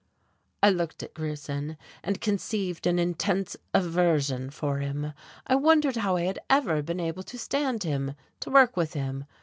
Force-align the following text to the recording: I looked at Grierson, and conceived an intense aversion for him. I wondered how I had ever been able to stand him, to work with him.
I 0.63 0.71
looked 0.71 1.03
at 1.03 1.13
Grierson, 1.13 1.77
and 2.03 2.19
conceived 2.19 2.87
an 2.87 2.97
intense 2.97 3.55
aversion 3.71 4.49
for 4.49 4.79
him. 4.79 5.13
I 5.45 5.53
wondered 5.53 5.97
how 5.97 6.15
I 6.15 6.23
had 6.23 6.39
ever 6.49 6.81
been 6.81 6.99
able 6.99 7.21
to 7.21 7.37
stand 7.37 7.83
him, 7.83 8.15
to 8.39 8.49
work 8.49 8.75
with 8.75 8.93
him. 8.95 9.25